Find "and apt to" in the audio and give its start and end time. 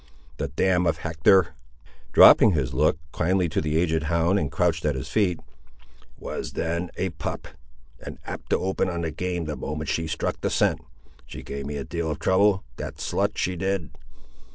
7.99-8.57